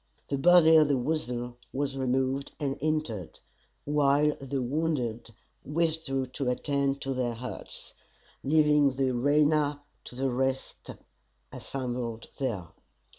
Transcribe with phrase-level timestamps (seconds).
[0.29, 3.39] The body of The Weasel was removed, and interred,
[3.83, 5.31] while the wounded
[5.63, 7.93] withdrew to attend to their hurts;
[8.43, 10.89] leaving the arena to the rest
[11.53, 12.69] assembled there.